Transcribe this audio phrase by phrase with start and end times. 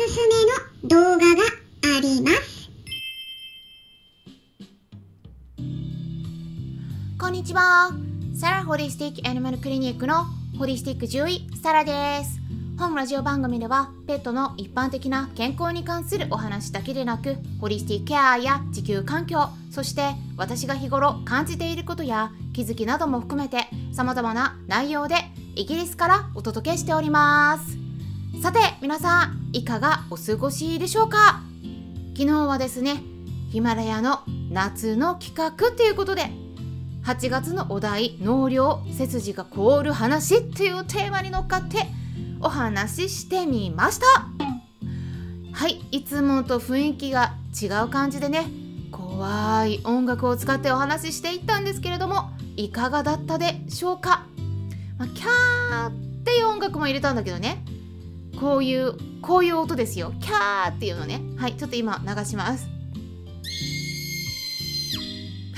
[0.00, 1.42] すすめの動画が
[1.98, 2.70] あります。
[7.18, 7.90] こんにちは。
[8.34, 10.24] サラホリスティックアニマルクリニックの
[10.58, 12.40] ホリスティック獣医サラです。
[12.78, 25.16] 本ラジオ番組ではペットの一般的な健康に関するお話だけでなくホリスティックケアや地球環境そして私が日頃感じていることや気づきなども含めて様々な内容で
[25.56, 27.79] イギリスからお届けしております
[28.40, 31.42] さて皆さんいかがお過ごしでしょうか？
[32.16, 33.02] 昨日はですね
[33.50, 36.30] ヒマラヤの夏の企画っていうことで
[37.04, 41.86] 8月のお題「納涼背筋が凍る話」っていうテーマに乗っかって
[42.40, 44.06] お話ししてみました。
[45.52, 48.46] はいいつもと雰囲気が違う感じでね
[48.90, 54.24] 怖い音楽を使ってお話ししていったんですけれどもいかがだったでしょうか、
[54.96, 55.92] まあ、キャーっ
[56.24, 57.62] ていう音楽も入れたんだけどね
[58.40, 60.14] こういうこういう音ですよ。
[60.18, 61.20] キャーっていうのね。
[61.36, 62.66] はいちょっと今流します。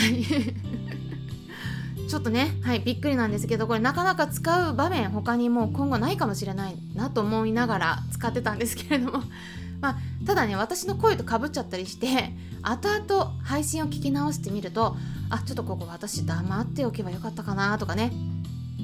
[2.08, 9.22] ちょっとね、はい、びっくりなんですけどこれなかなか使う場面他にもう今後ないかもしれないなと思いながら使ってたんですけれども、
[9.80, 14.96] まあ、ただね私の声とかぶっちゃったりして後々配信を聞き直してみると
[15.28, 18.29] あちょっとここ私黙っておけばよかったかなとかね。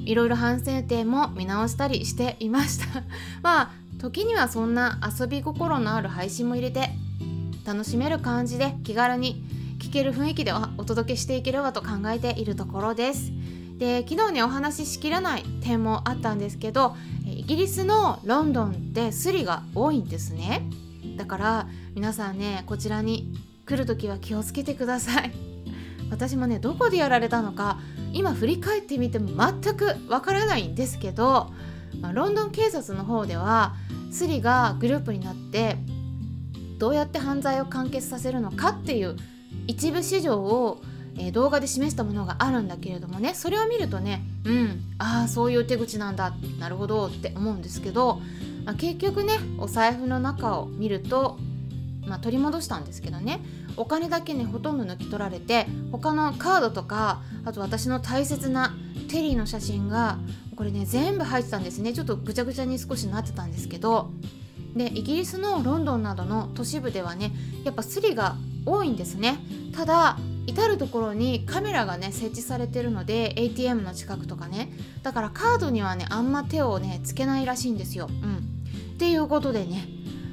[0.07, 3.03] いろいろ反省点も見直したりしていました。
[3.43, 6.89] まあ時にはそんな遊び心のある配信も入れて
[7.65, 9.43] 楽しめる感じで気軽に
[9.79, 13.31] 聞ける雰囲気でお届けしていければと考えているところです。
[13.77, 20.63] で昨日ねお話ししきれない点もあったんですけどイギリスのロンドンってスリが多いんですね。
[21.17, 23.33] だから皆さんねこちらに
[23.65, 25.46] 来る時は気をつけてください。
[26.09, 27.79] 私もねどこでやられたのか
[28.13, 29.29] 今振り返ってみても
[29.61, 31.51] 全くわからないんですけど、
[32.01, 33.75] まあ、ロンドン警察の方では
[34.11, 35.77] スリがグループになって
[36.77, 39.15] どうやって犯罪を完結させるのかっていう
[39.67, 40.81] 一部始終を、
[41.17, 48.21] えー、動画で示したものがあるんだけれどもねそれを見るとねうんああそういう手口なんだなるほどって思うんですけど、
[48.65, 51.37] まあ、結局ねお財布の中を見ると、
[52.07, 53.41] まあ、取り戻したんですけどね。
[53.75, 58.75] お金だけねほとんど抜き取られて他のカードとかあと私の大切な
[59.07, 60.17] テリーの写真が
[60.55, 61.93] これね全部入ってたんですね。
[61.93, 64.11] ちょっとぐちゃぐちゃに少しなってたんですけど。
[64.75, 67.31] でイギリスのロンドンなどの都市部ではね
[67.63, 68.35] やっぱスリが
[68.65, 69.39] 多いんですね。
[69.75, 74.71] ただ至る所にカメラがね設置されてるので ATM の近くとかね。
[75.03, 78.07] だからカードにはねあんま手をねつけないらしいんですよ。
[78.09, 79.87] うん、っていうことでね。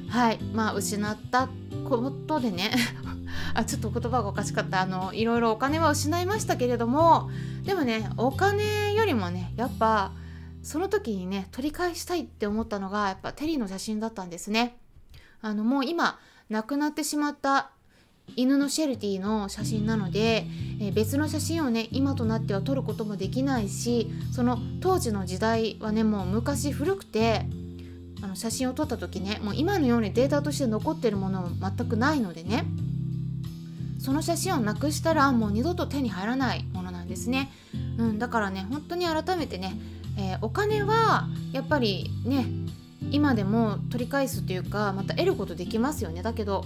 [0.09, 0.39] はい。
[0.53, 1.49] まあ失った
[1.85, 2.71] ことでね
[3.53, 7.29] あちょっと言葉がおかしかったあのいろいろお金は失いましたけれども
[7.63, 10.11] でもねお金よりもねやっぱ
[10.63, 14.77] その時にね取り返したいって思ったのがやっぱテリーの写真だったんですね。
[15.41, 16.17] あのもう今
[16.49, 17.69] 亡くなってしまった
[18.35, 20.47] 犬のシェルティの写真なので、
[20.81, 27.45] え、別の写真をね今となっては撮ることもできないしその当時の時代はねもう昔古くて
[28.25, 32.65] あの写真を撮った時ねもう今のようにデータとして残ってるものも全くないのでね
[33.99, 37.51] その写真をなくしたらもう二度と手に入らないものなんですね、
[37.99, 39.77] うん、だからね本当に改めてね、
[40.17, 42.47] えー、お金はやっぱりね
[43.11, 46.23] 今でも取り返すというかまた得ることできますよね。
[46.23, 46.65] だけど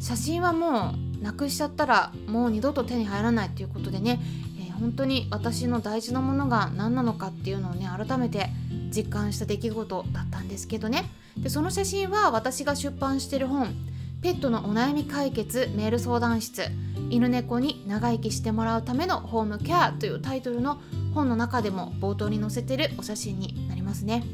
[0.00, 4.20] 写真はもうなくしちゃったらもう二度と手に入らないということでね、
[4.60, 8.50] えー、本当に私の大事なものが何なのかっていうのをね改めて
[8.90, 11.04] 実感した出来事だったんですけどね
[11.36, 13.74] でその写真は私が出版してる本
[14.20, 16.62] 「ペットのお悩み解決メール相談室
[17.10, 20.80] 犬猫に長生きしてもらうためのホームケア」というタイトルの
[21.14, 24.24] 本の中でも冒頭に載せてるお写真になりますね。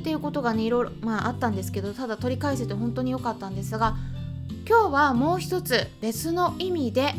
[0.00, 3.96] っていうことがねいろいろ、まあ、あったんですけどただ取り返せて本当に良かったんですが
[4.66, 7.14] 今日はもう一つ別の意味で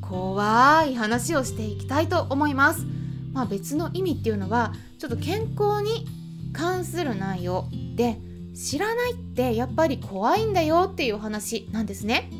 [0.00, 2.86] 怖い話をしていきたいと思います。
[3.32, 6.06] まあ、別の意味っていうのはちょっと健康に
[6.52, 8.18] 関する内容で
[8.54, 12.30] 知らないってやっぱり怖いんだよっていうお話なんですね。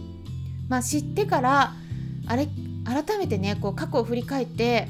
[0.69, 1.72] まあ、知ってから
[2.28, 2.46] あれ
[2.84, 4.87] 改めてねこう過去を振り返って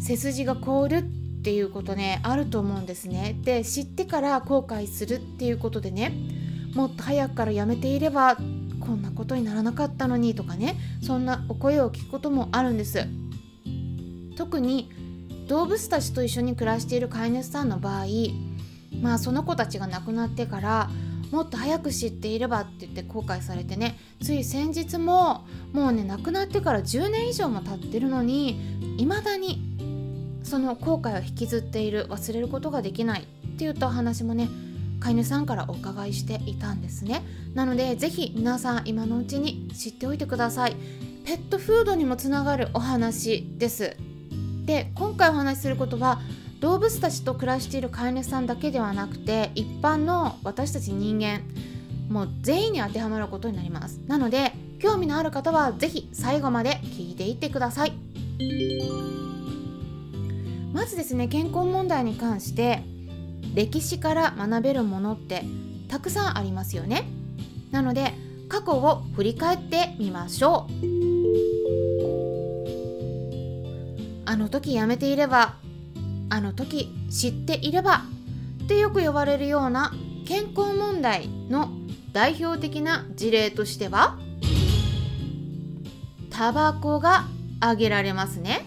[0.00, 1.02] 背筋が凍るっ
[1.44, 3.36] ていうことねあると思うんですね。
[3.44, 6.12] で知ってから後悔するっていうことでね
[6.74, 8.36] もっと早くからやめていれば
[8.80, 13.06] こんなことにならなかったのにとかねそんなお声を聞くこともあるんです
[14.36, 14.90] 特に
[15.48, 18.06] 動物たちと一緒に暮らしている飼い主さんの場合
[19.00, 20.90] まあその子たちが亡くなってから
[21.30, 29.72] もっと早く知っていればって言って後悔されてねつい先日ももうね亡くなってから10年以上も経ってるのに未だに
[30.42, 34.48] その後悔を引きずっている忘れることができないって言ったお話もね
[35.00, 37.24] 飼い主さんからお伺いしていたんですね。
[37.54, 40.76] なのでぜひ皆さん今のうちに知っておいてください。
[41.24, 43.96] ペットフードにもつながるお話です。
[44.64, 46.20] で今回お話しすることは
[46.60, 51.40] 動物たちと暮らしている飼い主さんだけではなくて一般の私たち人間
[52.08, 54.00] もう全員に当てはまることになります。
[54.06, 57.92] なので興味のある方は是非最後まで聞いていってください。
[60.72, 62.82] まずですね健康問題に関して
[63.54, 65.44] 歴史から学べるものって
[65.88, 67.04] たくさんありますよね。
[67.70, 68.12] なので
[68.48, 70.66] 過去を振り返ってみましょ
[71.08, 71.11] う。
[74.32, 75.56] あの時やめていれば
[76.30, 78.04] あの時知っていれば
[78.64, 79.92] ってよく呼ばれるような
[80.26, 81.68] 健康問題の
[82.14, 84.18] 代表的な事例としては
[86.30, 87.26] タバコが
[87.60, 88.64] 挙げられますね。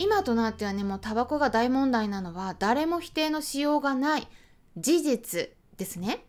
[0.00, 4.26] 今となってはねもうタバコが大問題なのは誰も否定のしようがない
[4.76, 6.24] 事実ですね。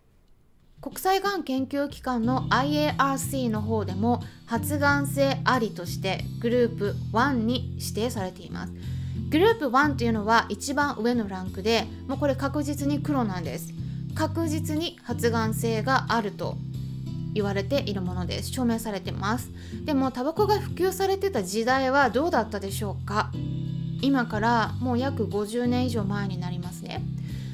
[0.84, 8.74] 国際がん研究機関の IARC の方でも発がん性ありとしてグループ1に指定されています。
[9.30, 13.74] グループ1というのは一番上のランクでもうこれ確実に黒なんです。
[14.14, 16.58] 確実に発がん性があると
[17.34, 18.52] 言われているものです。
[18.52, 19.52] 証明されてます。
[19.86, 23.32] でもタバコが普及されてた時代はどうだったでしょうか。
[24.02, 27.02] 今からもう約50年以上前になりますね、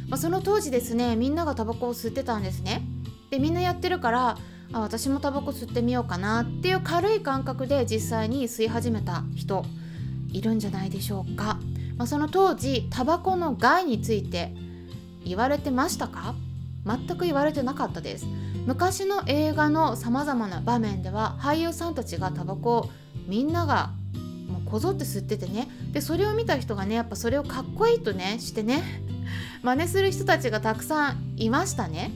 [0.08, 2.82] ま、その当時ですねみんながタバコを吸ってたんですね。
[3.30, 4.38] でみんなやってるから
[4.72, 9.66] あ私もタバコ吸ってみようかなっていう軽い感覚で実際に吸い始めた人
[10.32, 11.60] いるんじゃないでしょうか、
[11.98, 14.54] まあ、その当時タバコの害について
[15.26, 16.36] 言われてましたか？
[16.86, 18.26] 全く言われてなかったです。
[18.66, 22.90] 昔の映画のさまざまな場面では俳優さんたちがタバコを
[23.28, 23.92] みんなが
[24.48, 25.68] もうこぞって吸っててね。
[25.92, 28.82] でそれを見た人がねやっぱそれをかっこいいとねしてね
[29.62, 32.12] 真似する人たちがたくさんいましたね。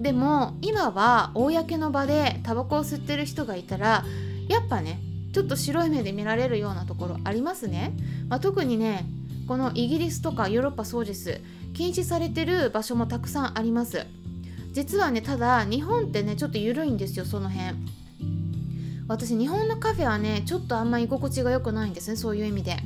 [0.00, 4.04] でも今は公の場でタバコを吸ってる人がいたら
[4.48, 5.00] やっぱね
[5.32, 7.92] ちょっと白い目で見られるようなところありますね、
[8.28, 9.06] まあ、特にね
[9.46, 11.40] このイギリスとかヨーロッパそうです。
[11.74, 14.06] 禁止されてる場所もたくさんあります。
[14.72, 17.76] 実はねただ日本ってねちょっと緩いんですよその辺。
[19.06, 22.78] 私日本のカフェはねちょっとあんま居心地が良くないんですねそういう意味で。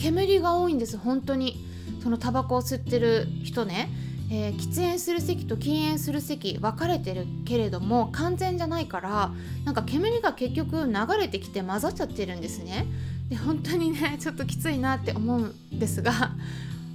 [0.00, 1.64] 煙が多いんです本当に。
[2.02, 3.88] そのタバコを吸ってる人ね、
[4.30, 9.30] えー、喫煙する席と禁煙する席分かれてるけれども完全じゃないから
[9.64, 12.86] なんか煙が結局流れてきて混ざっちゃってるんですね。
[13.28, 16.32] で本当にね ちょっときついなって思うんですが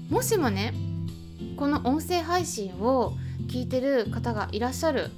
[0.10, 0.74] もしもね
[1.58, 3.18] この音声配信を
[3.48, 5.12] 聞いてる方がいらっしゃる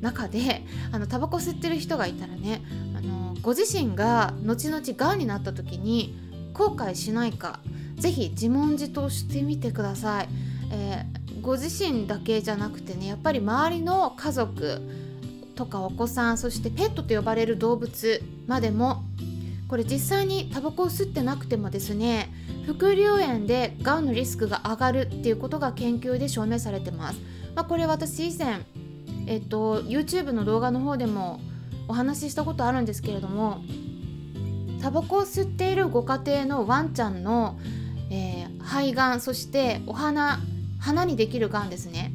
[0.00, 2.62] 中であのタバコ吸ってる人がいたらね
[2.96, 6.14] あのご自身が後々がんになった時に
[6.52, 7.60] 後悔しないか
[7.96, 10.28] 是非自問自答してみてください、
[10.70, 11.06] え、
[11.48, 14.82] ご自身だけじゃなくてねやっぱり周りの家族
[15.54, 19.02] とかお子さんそしてペットと呼ばれる動物までも
[19.66, 22.30] これ実際にタバコを吸ってなくてもですね
[22.66, 27.20] 副流炎でがんのリスクが上がるっていうことが研究で証明されてます、
[27.54, 28.60] まあ、これ私以前
[29.26, 31.40] えっと YouTube の動画の方でも
[31.88, 33.62] お話ししたことあるんですけれども
[34.82, 37.58] タバコを吸っているご家庭のワンちゃんの、
[38.10, 40.40] えー、肺がんそしてお花
[40.78, 42.12] 鼻にできるがんですね。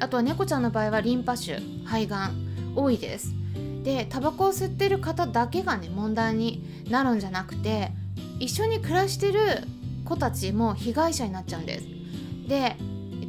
[0.00, 3.32] あとは猫ちゃんの場合はリンパ腫肺がん多いです。
[3.82, 7.90] でタバコを吸ってる方だけがね問題になるんじゃなくて
[8.38, 9.40] 一緒に暮らしてる
[10.04, 11.86] 子たちも被害者になっちゃうんです。
[12.48, 12.76] で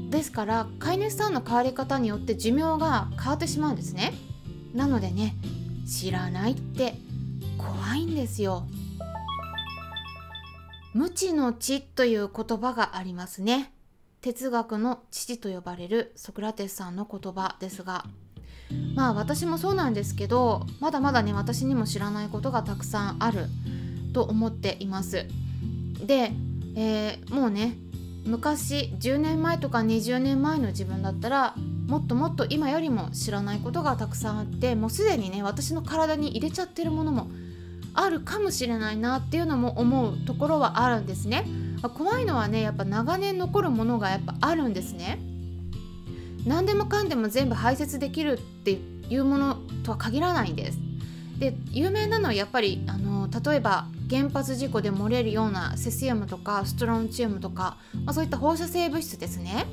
[0.09, 4.13] ですから飼い主さんの変わり方によって寿命が変わってしまうんですね。
[4.73, 5.35] なのでね
[5.87, 6.95] 知らないって
[7.57, 8.65] 怖いんですよ。
[10.93, 13.71] 無知の知という言葉がありますね。
[14.23, 18.05] 哲学の父と呼ばれるソクラテスさんの言葉ですが
[18.95, 23.47] まあ私もそうなんですけどまだまだね私にも知らないことがたくさんある
[24.13, 25.27] と思っています。
[26.05, 26.31] で、
[26.75, 27.75] えー、もうね
[28.25, 31.55] 昔10年前とか20年前の自分だったら
[31.87, 37.27] もっともっと今よりも知らないことがたくさんあってもうすでにね私の体に入れちゃってるものも
[37.93, 41.45] あるかもしれないなっていうのも思うところはあるんですね。
[41.95, 45.19] 怖いのはねやっぱ長年残るものがやっぱあるんですね。
[46.45, 48.71] 何でもかんでも全部排泄できるって
[49.09, 50.77] いうものとは限らないんです。
[51.39, 59.65] で有名なのはやっぱりあの例えば原発事故で漏れるようなセシウムとかストロンチウムとか、まあ、そういった放射性物質ですね。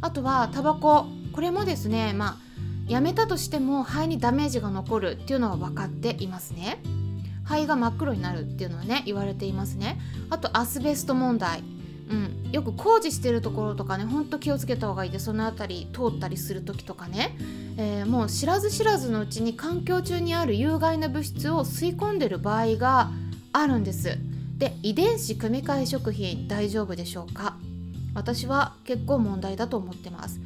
[0.00, 1.06] あとはタバコ。
[1.32, 2.36] これもですねまあ
[2.88, 6.80] やめたとしても肺にダメージが残るっていうのは分かっていますね。
[7.48, 9.98] 肺が真っ黒になるっていうのはね言われていますね。
[10.28, 11.62] あとアスベスト問題。
[12.10, 17.36] うん、よく工事してるところとかねほんと気をつけた方がいいでその辺り通ったりする時とかね、
[17.76, 23.10] えー、もう知らず知らずのうちに環境中にある有害な物質を吸い込んでる場合が
[23.52, 24.16] あるんです。
[24.56, 27.56] で遺伝子組み換え食品大丈夫でしょうか？
[28.14, 30.40] 私は結構問題だと思ってます、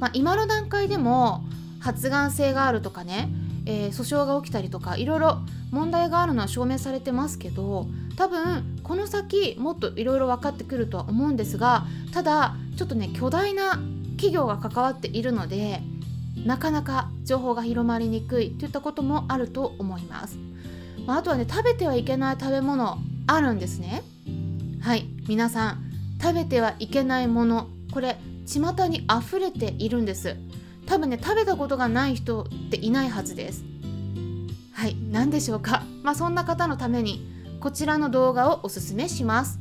[0.00, 1.44] まあ、今の段階でも
[1.80, 3.28] 発がん性があるとかね、
[3.66, 5.38] えー、訴訟が起きたりとかいろいろ
[5.70, 13.78] 問題があるのは証明されてますけど多分この先もっといろいろ分かってくるとは思うんですがただちょっとね巨大な
[14.16, 15.80] 企業が関わっているので
[16.44, 20.36] なかなか情報が広まりにくいといったこともあると思います、
[21.06, 24.02] まあ、あとはね食べてはいけない食べ物あるんですね。
[24.80, 25.06] はい。
[25.28, 25.84] 皆さん
[26.20, 30.36] 食べてはいけないものこれ巷に溢れているんです。
[30.86, 33.64] 多分ね食べたことがない人っていないはずです。
[34.72, 35.84] はい何でしょうか。
[36.02, 37.26] まあそんな方のために
[37.60, 39.58] こちらの動画をおすすめします。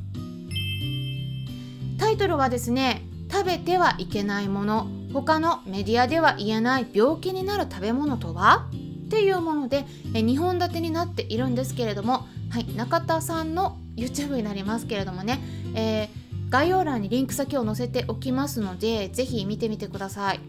[1.97, 4.87] タイトルはですね食べてはいけないもの。
[5.13, 8.67] 他のメディアでは言えない病気になる食べ物とは？
[9.05, 15.39] っていうものでえ2本立てになっているんですけれども、はい、中田さんの YouTube になりますけれどもね、
[15.75, 20.39] えー、概要欄にリンク先を載せておきますので是非見てみてください。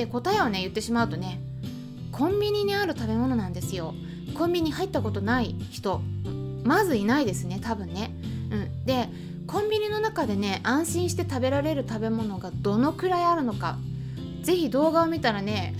[0.00, 1.40] で答えをね言ってしまうとね
[2.10, 3.94] コンビニにある食べ物なんですよ。
[4.34, 6.00] コンビニ入ったことない人
[6.64, 8.12] まずいないですね多分ね、
[8.50, 9.08] うん、で
[9.46, 13.76] コンビニの中でね安心して食べられる食べ物がどのくらいあるのか
[14.42, 15.74] 是非動画を見たらね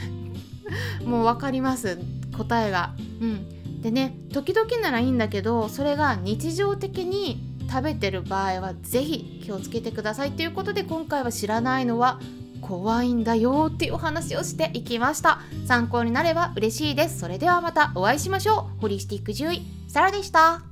[1.07, 1.99] もう分かります
[2.37, 2.95] 答えが。
[3.21, 12.21] うん、でね時々ならいいんだけどそれが日常的に食べてる場合は是非気をつけてくださいということで今回は知らないのは
[12.61, 15.41] 怖いんだよっていうお話をしていきました。
[15.67, 17.19] 参考になれば嬉しいです。
[17.19, 18.81] それではまたお会いしましょう。
[18.81, 20.70] ホリスティック獣医サラでした。